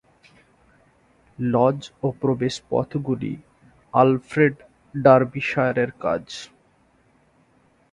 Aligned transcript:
Lodge 1.39 1.79
ও 2.03 2.07
প্রবেশপথগুলি 2.21 3.33
Alfred 3.93 4.55
ডার্বিশায়ারের 4.95 5.91
কাজ। 6.03 6.23